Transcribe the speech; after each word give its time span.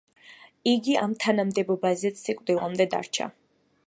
იგი 0.69 0.95
ამ 1.01 1.13
თანამდებობაზეც 1.23 2.23
სიკვდილამდე 2.25 2.89
დარჩა. 2.95 3.29